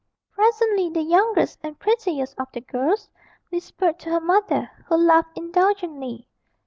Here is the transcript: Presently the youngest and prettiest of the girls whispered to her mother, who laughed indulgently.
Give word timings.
Presently 0.33 0.89
the 0.89 1.03
youngest 1.03 1.59
and 1.61 1.77
prettiest 1.77 2.39
of 2.39 2.47
the 2.51 2.61
girls 2.61 3.11
whispered 3.51 3.99
to 3.99 4.09
her 4.09 4.19
mother, 4.19 4.71
who 4.87 4.95
laughed 4.97 5.37
indulgently. 5.37 6.27